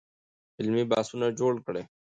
[0.59, 1.83] علمي بحثونه جوړ کړئ.